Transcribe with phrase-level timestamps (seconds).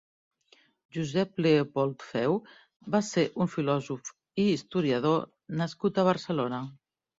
[0.95, 2.39] Josep Leopold Feu
[2.97, 4.11] va ser un filòsof
[4.47, 5.23] i historiador
[5.63, 6.67] nascut a Barcelona.